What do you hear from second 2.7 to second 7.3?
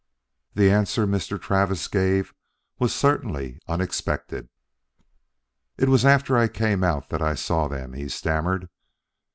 was certainly unexpected. "It was after I came out that